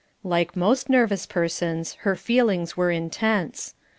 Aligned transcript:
Like 0.23 0.55
most 0.55 0.89
nervous 0.89 1.27
persons, 1.27 1.93
her 1.99 2.15
feelings 2.15 2.75
were 2.75 2.89
intense. 2.89 3.75